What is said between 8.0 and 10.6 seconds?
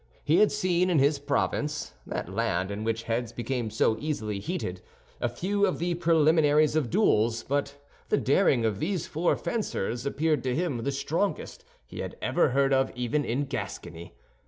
the daring of these four fencers appeared to